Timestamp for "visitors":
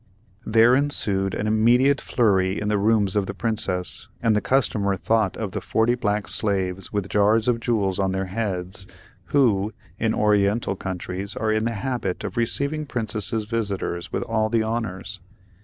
13.45-14.11